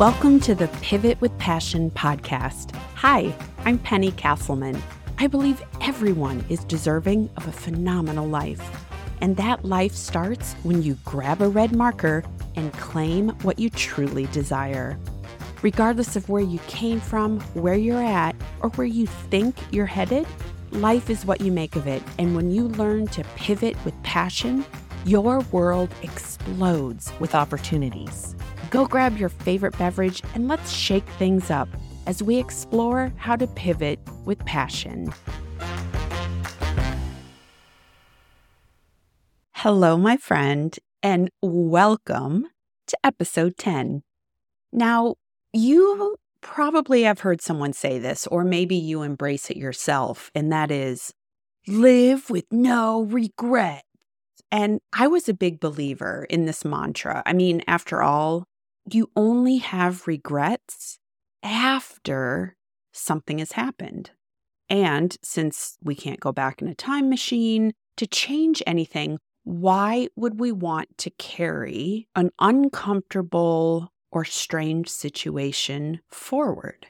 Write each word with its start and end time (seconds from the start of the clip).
Welcome 0.00 0.40
to 0.40 0.54
the 0.54 0.68
Pivot 0.80 1.20
with 1.20 1.36
Passion 1.36 1.90
podcast. 1.90 2.74
Hi, 2.94 3.36
I'm 3.66 3.76
Penny 3.76 4.12
Casselman. 4.12 4.80
I 5.18 5.26
believe 5.26 5.62
everyone 5.82 6.42
is 6.48 6.64
deserving 6.64 7.28
of 7.36 7.46
a 7.46 7.52
phenomenal 7.52 8.26
life. 8.26 8.62
And 9.20 9.36
that 9.36 9.66
life 9.66 9.92
starts 9.92 10.54
when 10.62 10.82
you 10.82 10.96
grab 11.04 11.42
a 11.42 11.50
red 11.50 11.76
marker 11.76 12.24
and 12.56 12.72
claim 12.72 13.28
what 13.42 13.58
you 13.58 13.68
truly 13.68 14.24
desire. 14.28 14.98
Regardless 15.60 16.16
of 16.16 16.30
where 16.30 16.40
you 16.40 16.60
came 16.60 16.98
from, 16.98 17.38
where 17.52 17.74
you're 17.74 18.02
at, 18.02 18.34
or 18.62 18.70
where 18.70 18.86
you 18.86 19.06
think 19.06 19.54
you're 19.70 19.84
headed, 19.84 20.26
life 20.70 21.10
is 21.10 21.26
what 21.26 21.42
you 21.42 21.52
make 21.52 21.76
of 21.76 21.86
it. 21.86 22.02
And 22.18 22.34
when 22.34 22.50
you 22.50 22.68
learn 22.68 23.06
to 23.08 23.22
pivot 23.36 23.76
with 23.84 24.02
passion, 24.02 24.64
your 25.04 25.40
world 25.52 25.90
explodes 26.02 27.12
with 27.20 27.34
opportunities. 27.34 28.34
Go 28.70 28.86
grab 28.86 29.18
your 29.18 29.28
favorite 29.30 29.76
beverage 29.76 30.22
and 30.32 30.46
let's 30.46 30.70
shake 30.70 31.06
things 31.18 31.50
up 31.50 31.68
as 32.06 32.22
we 32.22 32.36
explore 32.38 33.12
how 33.16 33.34
to 33.34 33.48
pivot 33.48 33.98
with 34.24 34.38
passion. 34.44 35.12
Hello, 39.54 39.96
my 39.96 40.16
friend, 40.16 40.78
and 41.02 41.30
welcome 41.42 42.46
to 42.86 42.96
episode 43.02 43.56
10. 43.56 44.02
Now, 44.72 45.16
you 45.52 46.16
probably 46.40 47.02
have 47.02 47.20
heard 47.20 47.42
someone 47.42 47.72
say 47.72 47.98
this, 47.98 48.28
or 48.28 48.44
maybe 48.44 48.76
you 48.76 49.02
embrace 49.02 49.50
it 49.50 49.56
yourself, 49.56 50.30
and 50.32 50.52
that 50.52 50.70
is 50.70 51.12
live 51.66 52.30
with 52.30 52.44
no 52.52 53.02
regret. 53.02 53.82
And 54.52 54.80
I 54.92 55.08
was 55.08 55.28
a 55.28 55.34
big 55.34 55.58
believer 55.58 56.24
in 56.30 56.46
this 56.46 56.64
mantra. 56.64 57.22
I 57.26 57.32
mean, 57.32 57.62
after 57.66 58.00
all, 58.02 58.46
you 58.90 59.10
only 59.16 59.58
have 59.58 60.06
regrets 60.06 60.98
after 61.42 62.56
something 62.92 63.38
has 63.38 63.52
happened. 63.52 64.10
And 64.68 65.16
since 65.22 65.76
we 65.82 65.94
can't 65.94 66.20
go 66.20 66.32
back 66.32 66.62
in 66.62 66.68
a 66.68 66.74
time 66.74 67.08
machine 67.08 67.72
to 67.96 68.06
change 68.06 68.62
anything, 68.66 69.18
why 69.44 70.08
would 70.16 70.38
we 70.38 70.52
want 70.52 70.96
to 70.98 71.10
carry 71.10 72.08
an 72.14 72.30
uncomfortable 72.38 73.92
or 74.12 74.24
strange 74.24 74.88
situation 74.88 76.00
forward? 76.08 76.86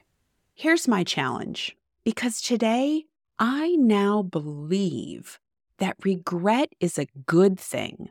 Here's 0.53 0.87
my 0.87 1.03
challenge 1.03 1.75
because 2.03 2.41
today 2.41 3.05
I 3.39 3.75
now 3.77 4.21
believe 4.21 5.39
that 5.79 5.97
regret 6.03 6.73
is 6.79 6.99
a 6.99 7.07
good 7.25 7.59
thing 7.59 8.09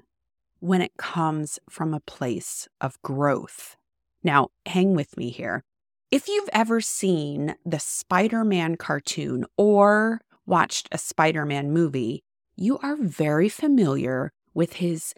when 0.60 0.80
it 0.80 0.96
comes 0.96 1.58
from 1.68 1.92
a 1.92 2.00
place 2.00 2.68
of 2.80 3.00
growth. 3.02 3.76
Now, 4.22 4.48
hang 4.66 4.94
with 4.94 5.16
me 5.16 5.30
here. 5.30 5.64
If 6.10 6.28
you've 6.28 6.50
ever 6.52 6.80
seen 6.80 7.54
the 7.64 7.78
Spider 7.78 8.44
Man 8.44 8.76
cartoon 8.76 9.44
or 9.56 10.20
watched 10.46 10.88
a 10.92 10.98
Spider 10.98 11.44
Man 11.44 11.72
movie, 11.72 12.22
you 12.56 12.78
are 12.78 12.96
very 12.96 13.48
familiar 13.48 14.32
with 14.52 14.74
his 14.74 15.14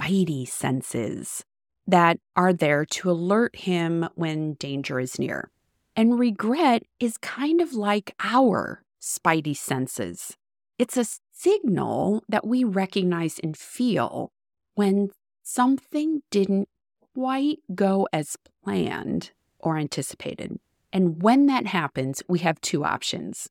spidey 0.00 0.46
senses 0.48 1.44
that 1.86 2.18
are 2.36 2.52
there 2.52 2.84
to 2.84 3.10
alert 3.10 3.56
him 3.56 4.08
when 4.14 4.54
danger 4.54 5.00
is 5.00 5.18
near. 5.18 5.50
And 5.96 6.18
regret 6.18 6.84
is 7.00 7.18
kind 7.18 7.60
of 7.60 7.72
like 7.72 8.14
our 8.20 8.84
spidey 9.00 9.56
senses. 9.56 10.36
It's 10.78 10.96
a 10.96 11.06
signal 11.32 12.22
that 12.28 12.46
we 12.46 12.62
recognize 12.62 13.40
and 13.40 13.56
feel 13.56 14.32
when 14.78 15.10
something 15.42 16.22
didn't 16.30 16.68
quite 17.12 17.58
go 17.74 18.06
as 18.12 18.36
planned 18.62 19.32
or 19.58 19.76
anticipated. 19.76 20.56
And 20.92 21.20
when 21.20 21.46
that 21.46 21.66
happens, 21.66 22.22
we 22.28 22.38
have 22.40 22.60
two 22.60 22.84
options. 22.84 23.48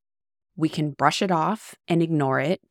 We 0.55 0.69
can 0.69 0.91
brush 0.91 1.21
it 1.21 1.29
off 1.29 1.75
and 1.85 2.01
ignore 2.01 2.39
it, 2.39 2.61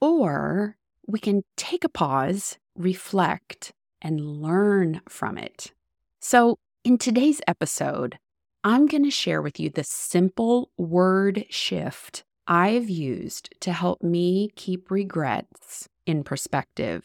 or 0.00 0.76
we 1.06 1.20
can 1.20 1.44
take 1.56 1.84
a 1.84 1.88
pause, 1.88 2.58
reflect, 2.74 3.72
and 4.02 4.42
learn 4.42 5.02
from 5.08 5.38
it. 5.38 5.70
So, 6.18 6.58
in 6.82 6.98
today's 6.98 7.40
episode, 7.46 8.18
I'm 8.64 8.86
going 8.86 9.04
to 9.04 9.10
share 9.12 9.40
with 9.40 9.60
you 9.60 9.70
the 9.70 9.84
simple 9.84 10.72
word 10.76 11.44
shift 11.48 12.24
I've 12.48 12.90
used 12.90 13.54
to 13.60 13.72
help 13.72 14.02
me 14.02 14.50
keep 14.56 14.90
regrets 14.90 15.88
in 16.06 16.24
perspective 16.24 17.04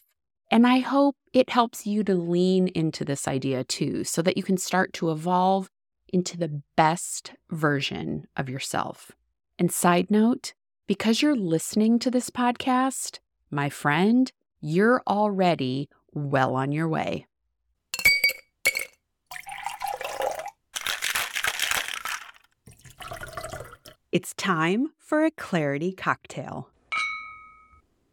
and 0.52 0.68
I 0.68 0.80
hope 0.80 1.16
it 1.34 1.50
helps 1.50 1.86
you 1.86 2.04
to 2.04 2.16
lean 2.16 2.68
into 2.70 3.04
this 3.04 3.28
idea 3.28 3.64
too, 3.64 4.04
so 4.04 4.22
that 4.22 4.38
you 4.38 4.44
can 4.44 4.58
start 4.58 4.94
to 4.94 5.12
evolve 5.12 5.70
into 6.14 6.38
the 6.38 6.62
best 6.76 7.34
version 7.50 8.28
of 8.38 8.50
yourself. 8.50 9.12
And 9.58 9.72
side 9.72 10.12
note, 10.12 10.54
because 10.88 11.22
you're 11.22 11.36
listening 11.36 12.00
to 12.00 12.12
this 12.12 12.30
podcast, 12.30 13.20
my 13.50 13.70
friend, 13.70 14.32
you're 14.62 15.02
already 15.08 15.90
well 16.14 16.56
on 16.56 16.72
your 16.72 16.88
way. 16.88 17.26
It's 24.12 24.34
time 24.36 24.94
for 24.98 25.26
a 25.26 25.32
clarity 25.32 25.92
cocktail. 25.92 26.70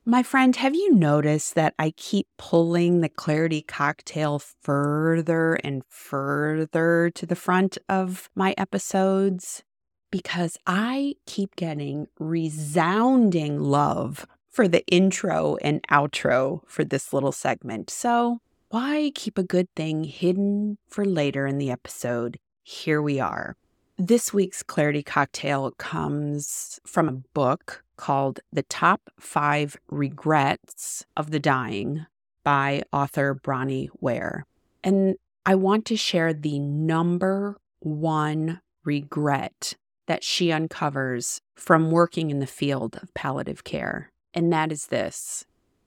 My 0.04 0.24
friend, 0.24 0.56
have 0.56 0.74
you 0.74 0.92
noticed 0.92 1.54
that 1.54 1.74
I 1.78 1.92
keep 1.96 2.26
pulling 2.36 3.02
the 3.02 3.08
clarity 3.08 3.62
cocktail 3.62 4.40
further 4.40 5.54
and 5.54 5.84
further 5.88 7.12
to 7.14 7.24
the 7.24 7.36
front 7.36 7.78
of 7.88 8.28
my 8.34 8.52
episodes? 8.58 9.62
Because 10.10 10.58
I 10.66 11.14
keep 11.26 11.54
getting 11.54 12.08
resounding 12.18 13.60
love 13.60 14.26
for 14.50 14.66
the 14.66 14.84
intro 14.88 15.56
and 15.62 15.86
outro 15.88 16.62
for 16.66 16.82
this 16.82 17.12
little 17.12 17.30
segment. 17.30 17.88
So, 17.88 18.40
why 18.70 19.12
keep 19.14 19.38
a 19.38 19.44
good 19.44 19.68
thing 19.76 20.02
hidden 20.02 20.78
for 20.88 21.04
later 21.04 21.46
in 21.46 21.58
the 21.58 21.70
episode? 21.70 22.40
Here 22.64 23.00
we 23.00 23.20
are. 23.20 23.54
This 24.04 24.34
week's 24.34 24.64
Clarity 24.64 25.04
Cocktail 25.04 25.70
comes 25.78 26.80
from 26.84 27.08
a 27.08 27.22
book 27.34 27.84
called 27.96 28.40
The 28.52 28.64
Top 28.64 29.00
Five 29.20 29.76
Regrets 29.92 31.06
of 31.16 31.30
the 31.30 31.38
Dying 31.38 32.06
by 32.42 32.82
author 32.92 33.32
Bronnie 33.32 33.90
Ware. 34.00 34.44
And 34.82 35.14
I 35.46 35.54
want 35.54 35.84
to 35.84 35.96
share 35.96 36.34
the 36.34 36.58
number 36.58 37.58
one 37.78 38.60
regret 38.82 39.74
that 40.08 40.24
she 40.24 40.50
uncovers 40.50 41.40
from 41.54 41.92
working 41.92 42.32
in 42.32 42.40
the 42.40 42.46
field 42.48 42.98
of 43.00 43.14
palliative 43.14 43.62
care. 43.62 44.10
And 44.34 44.52
that 44.52 44.72
is 44.72 44.88
this 44.88 45.44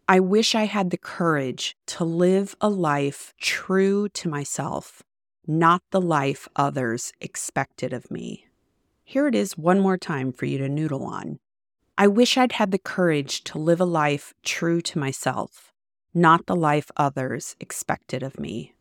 I 0.08 0.22
wish 0.22 0.56
I 0.56 0.68
had 0.68 0.92
the 0.92 0.98
courage 0.98 1.75
to 1.88 2.06
live 2.06 2.56
a 2.62 2.70
life 2.70 3.34
true 3.42 4.08
to 4.08 4.30
myself 4.30 5.04
not 5.47 5.81
the 5.91 6.01
life 6.01 6.47
others 6.56 7.11
expected 7.22 7.94
of 7.94 8.09
me. 8.11 8.47
Here 9.03 9.28
it 9.28 9.35
is 9.35 9.57
one 9.57 9.79
more 9.79 9.97
time 9.97 10.31
for 10.31 10.45
you 10.45 10.57
to 10.57 10.69
noodle 10.69 11.03
on. 11.03 11.39
I 11.97 12.07
wish 12.07 12.38
I'd 12.38 12.53
had 12.53 12.72
the 12.72 12.79
courage 12.79 13.44
to 13.45 13.57
live 13.57 13.79
a 13.79 13.85
life 13.85 14.33
true 14.44 14.81
to 14.81 15.00
myself, 15.00 15.72
not 16.13 16.45
the 16.45 16.56
life 16.56 16.91
others 16.97 17.56
expected 17.59 18.23
of 18.23 18.39
me. 18.39 18.73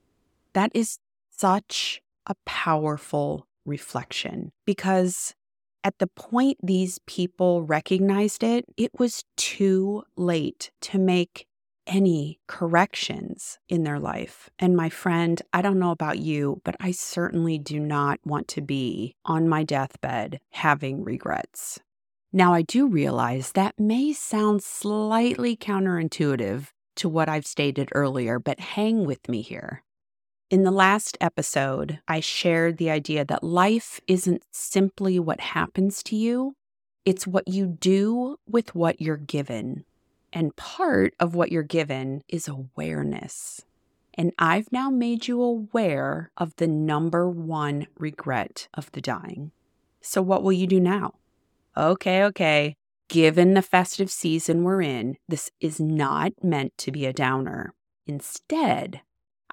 That 0.53 0.73
is 0.75 0.99
such 1.31 2.01
a 2.27 2.35
powerful 2.45 3.47
reflection 3.65 4.53
because 4.65 5.35
at 5.85 5.99
the 5.99 6.07
point 6.07 6.59
these 6.63 6.99
people 7.07 7.63
recognized 7.63 8.43
it, 8.43 8.65
it 8.77 8.91
was 8.99 9.25
too 9.37 10.05
late 10.17 10.71
to 10.81 10.99
make 10.99 11.47
any 11.87 12.41
corrections 12.47 13.59
in 13.69 13.85
their 13.85 13.99
life. 13.99 14.51
And 14.59 14.77
my 14.77 14.89
friend, 14.89 15.41
I 15.53 15.63
don't 15.63 15.79
know 15.79 15.91
about 15.91 16.19
you, 16.19 16.61
but 16.65 16.77
I 16.81 16.91
certainly 16.91 17.59
do 17.59 17.79
not 17.79 18.21
want 18.25 18.49
to 18.49 18.61
be 18.61 19.17
on 19.25 19.49
my 19.49 19.65
deathbed 19.65 20.41
having 20.51 21.05
regrets. 21.05 21.81
Now, 22.33 22.53
I 22.53 22.63
do 22.63 22.89
realize 22.89 23.53
that 23.53 23.79
may 23.79 24.13
sound 24.13 24.63
slightly 24.63 25.57
counterintuitive 25.57 26.69
to 26.97 27.09
what 27.09 27.29
I've 27.29 27.47
stated 27.47 27.91
earlier, 27.93 28.39
but 28.39 28.59
hang 28.59 29.05
with 29.05 29.29
me 29.29 29.41
here. 29.41 29.83
In 30.51 30.63
the 30.63 30.71
last 30.71 31.17
episode, 31.21 32.01
I 32.07 32.21
shared 32.21 32.77
the 32.77 32.91
idea 32.91 33.25
that 33.25 33.43
life 33.43 34.01
isn't 34.07 34.45
simply 34.51 35.19
what 35.19 35.41
happens 35.41 36.03
to 36.05 36.17
you, 36.17 36.55
it's 37.05 37.27
what 37.27 37.49
you 37.49 37.67
do 37.67 38.39
with 38.49 38.75
what 38.75 39.01
you're 39.01 39.17
given. 39.17 39.85
And 40.35 40.57
part 40.57 41.15
of 41.21 41.37
what 41.37 41.53
you're 41.53 41.63
given 41.63 42.23
is 42.29 42.49
awareness. 42.49 43.65
And 44.15 44.33
I've 44.39 44.71
now 44.73 44.91
made 44.91 45.29
you 45.29 45.41
aware 45.41 46.33
of 46.37 46.57
the 46.57 46.67
number 46.67 47.31
one 47.31 47.87
regret 47.97 48.67
of 48.75 48.91
the 48.93 49.01
dying. 49.01 49.53
So, 50.01 50.21
what 50.21 50.43
will 50.43 50.53
you 50.53 50.67
do 50.67 50.81
now? 50.81 51.15
Okay, 51.77 52.25
okay. 52.25 52.77
Given 53.09 53.55
the 53.55 53.63
festive 53.63 54.11
season 54.11 54.65
we're 54.65 54.83
in, 54.83 55.17
this 55.29 55.51
is 55.61 55.79
not 55.79 56.33
meant 56.43 56.77
to 56.79 56.91
be 56.91 57.07
a 57.07 57.13
downer. 57.13 57.73
Instead, 58.07 59.03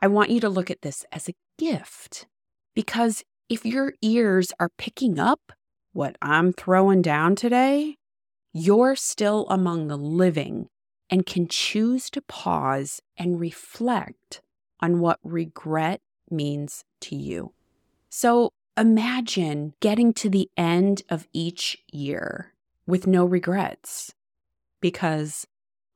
I 0.02 0.08
want 0.08 0.32
you 0.32 0.40
to 0.40 0.50
look 0.50 0.72
at 0.72 0.82
this 0.82 1.06
as 1.12 1.30
a 1.30 1.36
gift. 1.58 2.26
Because 2.74 3.24
if 3.50 3.66
your 3.66 3.94
ears 4.02 4.52
are 4.60 4.70
picking 4.78 5.20
up 5.20 5.52
what 5.94 6.16
I'm 6.22 6.54
throwing 6.54 7.02
down 7.02 7.36
today, 7.36 7.98
you're 8.54 8.96
still 8.96 9.48
among 9.50 9.88
the 9.88 9.98
living 9.98 10.68
and 11.10 11.26
can 11.26 11.48
choose 11.48 12.10
to 12.10 12.22
pause 12.22 13.02
and 13.18 13.40
reflect 13.40 14.42
on 14.80 15.00
what 15.00 15.20
regret 15.24 16.02
means 16.30 16.84
to 17.02 17.16
you. 17.16 17.54
So 18.10 18.52
imagine 18.78 19.74
getting 19.80 20.14
to 20.14 20.30
the 20.30 20.50
end 20.58 21.04
of 21.10 21.28
each 21.34 21.78
year 21.92 22.54
with 22.88 23.08
no 23.08 23.26
regrets. 23.26 24.14
Because 24.80 25.46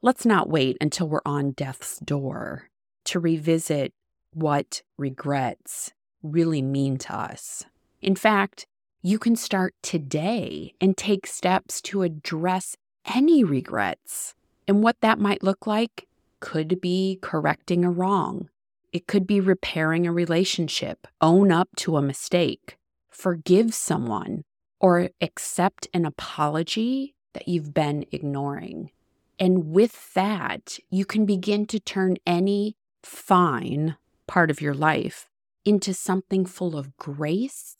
let's 0.02 0.26
not 0.26 0.50
wait 0.50 0.78
until 0.80 1.10
we're 1.10 1.22
on 1.26 1.52
death's 1.52 1.98
door 2.00 2.70
to 3.06 3.20
revisit 3.20 3.94
what 4.34 4.82
regrets 4.98 5.92
really 6.22 6.62
mean 6.62 6.98
to 6.98 7.16
us. 7.16 7.64
In 8.02 8.16
fact, 8.16 8.68
you 9.06 9.20
can 9.20 9.36
start 9.36 9.76
today 9.84 10.74
and 10.82 10.98
take 10.98 11.28
steps 11.28 11.80
to 11.80 12.02
address 12.02 12.76
any 13.14 13.44
regrets. 13.44 14.34
And 14.68 14.82
what 14.82 15.00
that 15.02 15.20
might 15.20 15.44
look 15.44 15.68
like 15.68 16.08
could 16.40 16.82
be 16.82 17.20
correcting 17.22 17.86
a 17.86 17.92
wrong. 17.92 18.50
It 18.92 19.06
could 19.06 19.28
be 19.28 19.40
repairing 19.40 20.08
a 20.08 20.12
relationship, 20.12 21.06
own 21.22 21.52
up 21.52 21.70
to 21.76 21.98
a 21.98 22.02
mistake, 22.02 22.80
forgive 23.12 23.76
someone, 23.76 24.44
or 24.80 25.12
accept 25.22 25.88
an 25.94 26.04
apology 26.04 27.14
that 27.34 27.48
you've 27.48 27.76
been 27.76 28.08
ignoring. 28.12 28.90
And 29.38 29.68
with 29.68 30.16
that, 30.16 30.80
you 30.90 31.06
can 31.06 31.28
begin 31.28 31.68
to 31.68 31.80
turn 31.80 32.18
any 32.26 32.76
fine 33.04 33.98
part 34.26 34.50
of 34.50 34.62
your 34.62 34.74
life 34.74 35.30
into 35.64 35.94
something 35.94 36.48
full 36.48 36.76
of 36.76 36.98
grace, 36.98 37.76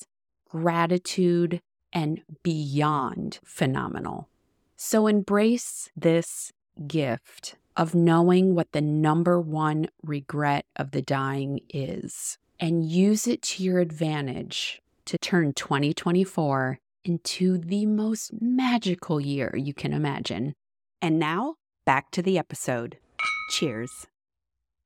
gratitude, 0.50 1.62
and 1.94 2.22
beyond 2.44 3.40
phenomenal. 3.44 4.28
So 4.76 5.08
embrace 5.08 5.90
this 5.96 6.52
gift 6.88 7.56
of 7.78 7.96
knowing 7.96 8.56
what 8.56 8.72
the 8.72 8.82
number 8.82 9.40
one 9.40 9.88
regret 10.04 10.66
of 10.76 10.92
the 10.92 11.02
dying 11.02 11.62
is 11.70 12.38
and 12.60 12.86
use 12.86 13.28
it 13.28 13.42
to 13.42 13.64
your 13.64 13.80
advantage 13.80 14.82
to 15.06 15.18
turn 15.18 15.54
2024 15.54 16.80
into 17.04 17.58
the 17.58 17.86
most 17.86 18.32
magical 18.42 19.22
year 19.22 19.54
you 19.56 19.74
can 19.74 19.94
imagine. 19.94 20.54
And 21.02 21.20
now, 21.20 21.56
back 21.86 22.12
to 22.12 22.22
the 22.22 22.38
episode. 22.38 22.98
Cheers. 23.52 24.08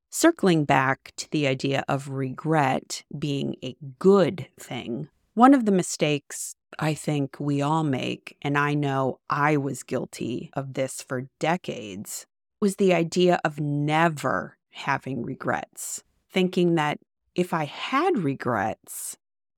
Circling 0.09 0.65
back 0.65 1.13
to 1.17 1.29
the 1.31 1.47
idea 1.47 1.83
of 1.87 2.09
regret 2.09 3.03
being 3.17 3.55
a 3.63 3.75
good 3.99 4.47
thing, 4.59 5.07
one 5.39 5.53
of 5.53 5.63
the 5.63 5.71
mistakes 5.71 6.53
I 6.79 6.93
think 6.93 7.39
we 7.39 7.61
all 7.61 7.85
make, 7.85 8.35
and 8.41 8.57
I 8.57 8.73
know 8.73 9.21
I 9.29 9.55
was 9.55 9.83
guilty 9.83 10.49
of 10.51 10.73
this 10.73 11.01
for 11.01 11.29
decades, 11.39 12.25
was 12.59 12.75
the 12.75 12.93
idea 12.93 13.39
of 13.45 13.57
never 13.57 14.57
having 14.71 15.23
regrets, 15.23 16.03
thinking 16.29 16.75
that 16.75 16.99
if 17.35 17.53
I 17.53 17.63
had 17.63 18.17
regrets, 18.17 19.15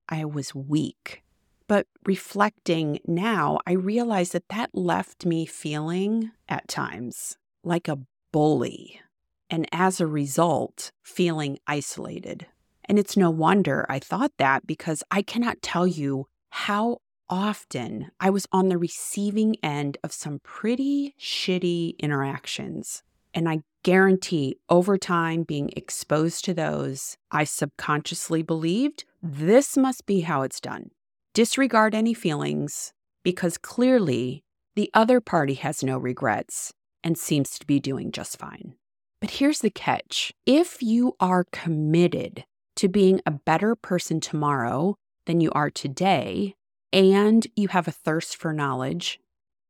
I 0.07 0.23
was 0.23 0.53
weak. 0.53 1.23
But 1.67 1.87
reflecting 2.05 2.99
now, 3.07 3.57
I 3.65 3.71
realize 3.71 4.33
that 4.33 4.49
that 4.49 4.69
left 4.75 5.25
me 5.25 5.47
feeling 5.47 6.29
at 6.47 6.67
times 6.67 7.39
like 7.63 7.87
a 7.87 8.01
bully 8.31 9.01
and 9.49 9.67
as 9.71 9.99
a 9.99 10.05
result, 10.05 10.91
feeling 11.01 11.57
isolated. 11.65 12.45
And 12.85 12.99
it's 12.99 13.17
no 13.17 13.29
wonder 13.29 13.85
I 13.89 13.99
thought 13.99 14.31
that 14.37 14.67
because 14.67 15.03
I 15.11 15.21
cannot 15.21 15.61
tell 15.61 15.87
you 15.87 16.27
how 16.49 16.97
often 17.29 18.11
I 18.19 18.29
was 18.29 18.45
on 18.51 18.67
the 18.67 18.77
receiving 18.77 19.55
end 19.63 19.97
of 20.03 20.11
some 20.11 20.39
pretty 20.43 21.15
shitty 21.19 21.97
interactions. 21.99 23.03
And 23.33 23.47
I 23.47 23.61
guarantee 23.83 24.57
over 24.69 24.97
time 24.97 25.43
being 25.43 25.71
exposed 25.75 26.43
to 26.45 26.53
those, 26.53 27.17
I 27.31 27.45
subconsciously 27.45 28.43
believed 28.43 29.05
this 29.23 29.77
must 29.77 30.05
be 30.05 30.21
how 30.21 30.41
it's 30.41 30.59
done. 30.59 30.91
Disregard 31.33 31.95
any 31.95 32.13
feelings 32.13 32.91
because 33.23 33.57
clearly 33.57 34.43
the 34.75 34.91
other 34.93 35.21
party 35.21 35.53
has 35.55 35.83
no 35.83 35.97
regrets 35.97 36.73
and 37.03 37.17
seems 37.17 37.57
to 37.59 37.65
be 37.65 37.79
doing 37.79 38.11
just 38.11 38.37
fine. 38.37 38.75
But 39.21 39.31
here's 39.31 39.59
the 39.59 39.69
catch 39.69 40.33
if 40.45 40.81
you 40.81 41.15
are 41.19 41.45
committed 41.51 42.43
to 42.75 42.87
being 42.87 43.21
a 43.25 43.31
better 43.31 43.75
person 43.75 44.19
tomorrow 44.19 44.95
than 45.25 45.41
you 45.41 45.51
are 45.51 45.69
today, 45.69 46.55
and 46.93 47.47
you 47.55 47.69
have 47.69 47.87
a 47.87 47.91
thirst 47.91 48.35
for 48.37 48.53
knowledge, 48.53 49.19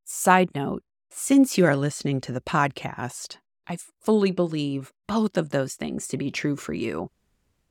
side 0.06 0.50
note, 0.56 0.84
since 1.10 1.58
you 1.58 1.66
are 1.66 1.76
listening 1.76 2.22
to 2.22 2.32
the 2.32 2.42
podcast, 2.42 3.38
I 3.68 3.78
fully 4.02 4.32
believe 4.32 4.92
both 5.08 5.38
of 5.38 5.50
those 5.50 5.76
things 5.76 6.08
to 6.08 6.18
be 6.18 6.32
true 6.32 6.56
for 6.56 6.74
you. 6.74 7.10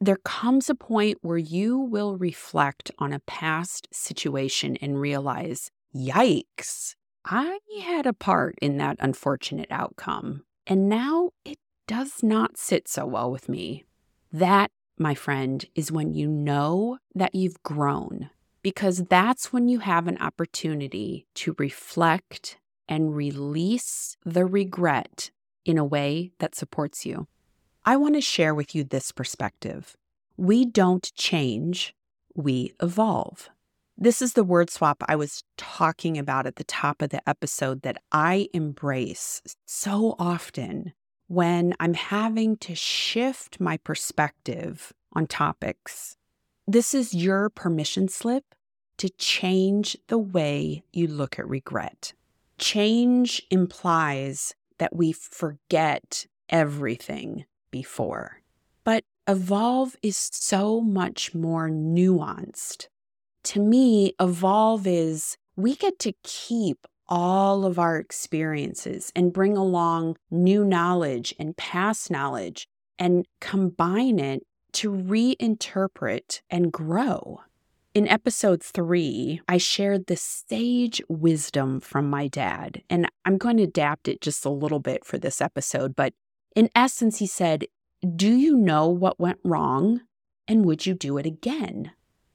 There 0.01 0.19
comes 0.25 0.71
a 0.71 0.75
point 0.75 1.19
where 1.21 1.39
you 1.39 1.79
will 1.79 2.17
reflect 2.17 2.91
on 2.99 3.13
a 3.13 3.21
past 3.21 3.89
situation 3.93 4.77
and 4.77 5.01
realize, 5.01 5.71
yikes, 5.95 6.95
I 7.25 7.59
had 7.83 8.07
a 8.07 8.13
part 8.13 8.57
in 8.63 8.79
that 8.79 8.97
unfortunate 9.01 9.69
outcome. 9.71 10.45
And 10.67 10.89
now 10.89 11.31
it 11.45 11.59
does 11.87 12.23
not 12.23 12.57
sit 12.57 12.89
so 12.89 13.05
well 13.05 13.31
with 13.31 13.49
me. 13.49 13.85
That, 14.33 14.71
my 15.01 15.15
friend, 15.15 15.65
is 15.75 15.91
when 15.91 16.13
you 16.13 16.29
know 16.29 16.99
that 17.15 17.35
you've 17.35 17.63
grown, 17.63 18.31
because 18.63 19.05
that's 19.09 19.53
when 19.53 19.69
you 19.69 19.81
have 19.81 20.07
an 20.07 20.19
opportunity 20.19 21.27
to 21.35 21.57
reflect 21.59 22.59
and 22.87 23.17
release 23.17 24.17
the 24.25 24.45
regret 24.45 25.31
in 25.65 25.79
a 25.79 25.85
way 25.85 26.33
that 26.39 26.55
supports 26.55 27.07
you. 27.07 27.27
I 27.85 27.97
want 27.97 28.15
to 28.15 28.21
share 28.21 28.55
with 28.55 28.75
you 28.75 28.85
this 28.85 29.11
perspective. 29.11 29.97
We 30.37 30.67
don't 30.67 31.11
change, 31.15 31.95
we 32.35 32.75
evolve. 32.83 33.49
This 33.97 34.23
is 34.23 34.33
the 34.33 34.45
word 34.45 34.71
swap 34.71 35.03
I 35.09 35.17
was 35.17 35.45
talking 35.57 36.17
about 36.17 36.47
at 36.47 36.57
the 36.57 36.65
top 36.65 37.03
of 37.03 37.11
the 37.11 37.27
episode 37.29 37.83
that 37.83 37.99
I 38.13 38.49
embrace 38.55 39.43
so 39.67 40.17
often 40.19 40.95
when 41.31 41.73
I'm 41.79 41.95
having 41.95 42.57
to 42.57 42.75
shift 42.75 43.61
my 43.61 43.77
perspective 43.77 44.93
on 45.13 45.29
topics. 45.29 46.17
This 46.67 46.93
is 46.93 47.15
your 47.15 47.49
permission 47.51 48.09
slip 48.09 48.53
to 48.97 49.09
change 49.11 49.97
the 50.09 50.19
way 50.19 50.83
you 50.93 51.07
look 51.07 51.39
at 51.39 51.49
regret. 51.49 52.15
Change 52.59 53.43
implies 53.49 54.57
that 54.79 54.97
we 54.97 55.13
forget 55.13 56.27
everything 56.49 57.45
before. 57.71 58.41
But 58.83 59.05
evolve 59.29 59.95
is 60.03 60.17
so 60.33 60.81
much 60.81 61.33
more 61.33 61.71
nuanced. 61.71 62.89
To 63.45 63.61
me, 63.61 64.15
evolve 64.19 64.85
is 64.85 65.37
we 65.55 65.77
get 65.77 66.01
to 66.01 66.13
keep 66.25 66.89
all 67.11 67.67
of 67.67 67.79
our 67.79 67.99
experiences 67.99 69.13
and 69.17 69.33
bring 69.33 69.57
along 69.57 70.17
new 70.31 70.65
knowledge 70.65 71.35
and 71.39 71.57
past 71.57 72.11
knowledge 72.11 72.69
and 72.99 73.27
combine 73.41 74.19
it 74.19 74.47
to 74.73 74.91
reinterpret 74.91 76.41
and 76.49 76.73
grow. 76.73 77.41
In 77.93 78.07
episode 78.07 78.63
three, 78.63 79.41
I 79.49 79.59
shared 79.59 80.07
the 80.07 80.17
sage 80.17 81.03
wisdom 81.09 81.81
from 81.81 82.09
my 82.09 82.29
dad, 82.29 82.85
and 82.89 83.09
I'm 83.25 83.37
going 83.37 83.57
to 83.57 83.65
adapt 83.65 84.07
it 84.07 84.21
just 84.21 84.45
a 84.45 84.51
little 84.51 84.79
bit 84.79 85.05
for 85.05 85.19
this 85.19 85.41
episode. 85.41 85.97
But 85.97 86.15
in 86.55 86.71
essence, 86.77 87.19
he 87.19 87.27
said, 87.27 87.65
Do 88.17 88.33
you 88.33 88.57
know 88.57 88.87
what 88.87 89.19
went 89.19 89.41
wrong? 89.43 90.03
And 90.47 90.65
would 90.67 90.87
you 90.87 90.95
do 90.95 91.19
it 91.19 91.27
again? 91.27 91.91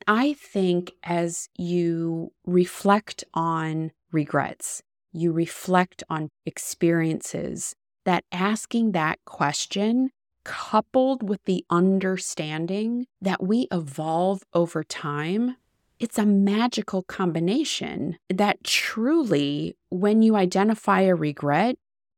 I 0.08 0.34
think 0.34 0.91
as 1.03 1.50
you 1.55 2.34
reflect 2.46 3.24
on 3.34 3.91
regrets, 4.16 4.82
you 5.14 5.32
reflect 5.32 6.04
on 6.10 6.30
experiences, 6.46 7.76
that 8.06 8.24
asking 8.32 8.94
that 8.94 9.20
question, 9.26 10.10
coupled 10.44 11.28
with 11.28 11.44
the 11.46 11.66
understanding 11.70 13.06
that 13.22 13.44
we 13.44 13.68
evolve 13.72 14.44
over 14.54 14.84
time, 14.84 15.58
it's 16.00 16.18
a 16.18 16.26
magical 16.26 17.04
combination 17.04 18.18
that 18.30 18.64
truly, 18.64 19.76
when 19.90 20.22
you 20.22 20.36
identify 20.36 21.02
a 21.02 21.16
regret, 21.16 21.78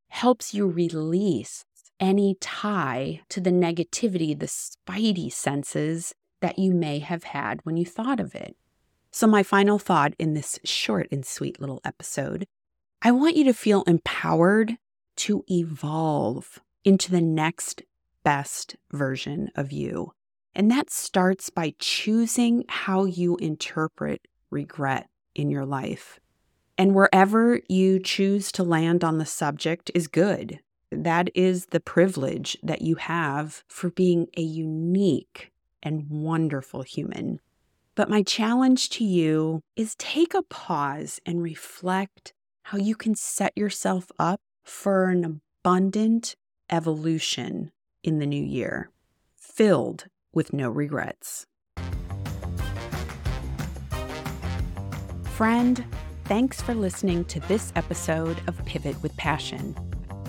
helps 0.10 0.54
you 0.54 0.68
release 0.68 1.66
any 2.00 2.36
tie 2.39 3.22
to 3.30 3.42
the 3.42 3.51
negativity, 3.51 4.38
the 4.38 4.48
spidey 4.48 5.32
senses 5.32 6.13
that 6.42 6.60
you 6.60 6.74
may 6.74 7.00
have 7.00 7.24
had 7.24 7.60
when 7.63 7.77
you 7.77 7.86
thought 7.86 8.20
of 8.20 8.36
it. 8.36 8.56
So, 9.17 9.25
my 9.25 9.41
final 9.41 9.79
thought 9.79 10.13
in 10.19 10.36
this 10.36 10.59
short 10.63 11.07
and 11.12 11.25
sweet 11.25 11.59
little 11.59 11.81
episode 11.83 12.45
I 13.01 13.09
want 13.09 13.36
you 13.36 13.45
to 13.45 13.53
feel 13.55 13.81
empowered 13.88 14.77
to 15.15 15.43
evolve 15.47 16.59
into 16.86 17.09
the 17.09 17.19
next 17.19 17.81
best 18.24 18.75
version 18.91 19.50
of 19.55 19.71
you. 19.71 20.12
And 20.53 20.69
that 20.69 20.91
starts 20.91 21.50
by 21.50 21.74
choosing 21.79 22.65
how 22.69 23.05
you 23.05 23.38
interpret 23.38 24.27
regret 24.51 25.09
in 25.33 25.50
your 25.50 25.65
life. 25.65 26.19
And 26.77 26.93
wherever 26.93 27.59
you 27.67 28.00
choose 28.00 28.51
to 28.51 28.63
land 28.63 29.03
on 29.03 29.17
the 29.17 29.25
subject 29.25 29.89
is 29.95 30.07
good. 30.07 30.59
That 30.91 31.31
is 31.33 31.65
the 31.71 31.79
privilege 31.79 32.55
that 32.62 32.83
you 32.83 32.97
have 32.97 33.63
for 33.67 33.89
being 33.89 34.27
a 34.38 34.43
unique 34.43 35.51
and 35.81 36.05
wonderful 36.07 36.83
human. 36.83 37.39
But 37.98 38.12
my 38.12 38.22
challenge 38.22 38.89
to 38.92 39.04
you 39.04 39.63
is 39.75 39.96
take 39.96 40.36
a 40.36 40.44
pause 40.44 41.20
and 41.25 41.42
reflect 41.42 42.32
how 42.66 42.77
you 42.77 42.96
can 42.96 43.16
set 43.16 43.58
yourself 43.58 44.12
up 44.20 44.39
for 44.63 45.10
an 45.10 45.42
abundant 45.63 46.36
evolution 46.70 47.72
in 48.04 48.20
the 48.20 48.27
new 48.27 48.44
year, 48.44 48.92
filled 49.36 50.06
with 50.32 50.54
no 50.54 50.70
regrets. 50.70 51.48
Friend, 55.24 55.84
thanks 56.25 56.62
for 56.62 56.75
listening 56.75 57.25
to 57.25 57.39
this 57.48 57.74
episode 57.75 58.38
of 58.46 58.63
Pivot 58.66 59.01
with 59.01 59.18
Passion. 59.18 59.75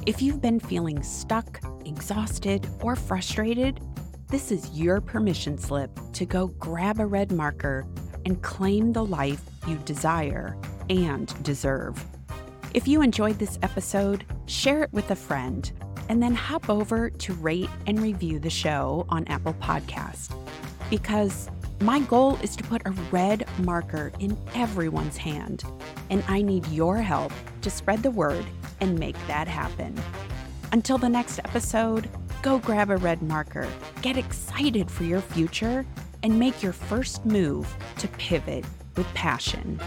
If 0.06 0.22
you've 0.22 0.40
been 0.40 0.58
feeling 0.58 1.02
stuck, 1.02 1.60
exhausted, 1.84 2.66
or 2.80 2.96
frustrated, 2.96 3.78
this 4.28 4.52
is 4.52 4.78
your 4.78 5.00
permission 5.00 5.56
slip 5.56 5.90
to 6.12 6.26
go 6.26 6.48
grab 6.48 7.00
a 7.00 7.06
red 7.06 7.32
marker 7.32 7.86
and 8.26 8.42
claim 8.42 8.92
the 8.92 9.04
life 9.04 9.42
you 9.66 9.76
desire 9.86 10.54
and 10.90 11.42
deserve. 11.42 12.04
If 12.74 12.86
you 12.86 13.00
enjoyed 13.00 13.38
this 13.38 13.58
episode, 13.62 14.26
share 14.44 14.82
it 14.82 14.92
with 14.92 15.10
a 15.10 15.16
friend 15.16 15.70
and 16.10 16.22
then 16.22 16.34
hop 16.34 16.68
over 16.68 17.08
to 17.08 17.32
rate 17.34 17.70
and 17.86 18.00
review 18.00 18.38
the 18.38 18.50
show 18.50 19.06
on 19.08 19.26
Apple 19.28 19.54
Podcast. 19.54 20.34
Because 20.90 21.50
my 21.80 22.00
goal 22.00 22.36
is 22.42 22.54
to 22.56 22.64
put 22.64 22.86
a 22.86 22.90
red 23.10 23.46
marker 23.60 24.12
in 24.18 24.36
everyone's 24.54 25.16
hand, 25.16 25.64
and 26.10 26.22
I 26.28 26.42
need 26.42 26.66
your 26.68 26.98
help 26.98 27.32
to 27.62 27.70
spread 27.70 28.02
the 28.02 28.10
word 28.10 28.44
and 28.80 28.98
make 28.98 29.16
that 29.26 29.48
happen. 29.48 29.98
Until 30.72 30.98
the 30.98 31.08
next 31.08 31.38
episode, 31.40 32.10
go 32.42 32.58
grab 32.58 32.90
a 32.90 32.96
red 32.96 33.22
marker, 33.22 33.68
get 34.02 34.16
excited 34.16 34.90
for 34.90 35.04
your 35.04 35.20
future, 35.20 35.84
and 36.22 36.38
make 36.38 36.62
your 36.62 36.72
first 36.72 37.24
move 37.24 37.72
to 37.98 38.08
pivot 38.08 38.64
with 38.96 39.06
passion. 39.14 39.80